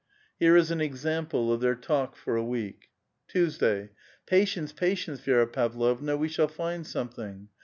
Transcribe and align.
Here 0.39 0.57
is 0.57 0.71
an 0.71 0.81
example 0.81 1.53
of 1.53 1.61
their 1.61 1.75
talk 1.75 2.15
for 2.15 2.35
a 2.35 2.43
week. 2.43 2.89
Tuesday.— 3.27 3.91
"Patience, 4.25 4.73
patience, 4.73 5.21
Vi^ra 5.21 5.53
Pavlovna, 5.53 6.17
we 6.17 6.27
shall 6.27 6.47
find 6.47 6.87
something." 6.87 7.49